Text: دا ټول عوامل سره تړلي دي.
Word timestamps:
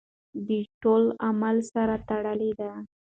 دا 0.47 0.59
ټول 0.81 1.03
عوامل 1.27 1.57
سره 1.73 1.95
تړلي 2.09 2.51
دي. 2.59 2.71